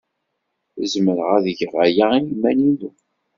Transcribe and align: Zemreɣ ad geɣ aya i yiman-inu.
Zemreɣ 0.91 1.29
ad 1.37 1.45
geɣ 1.57 1.73
aya 1.85 2.05
i 2.15 2.21
yiman-inu. 2.27 2.91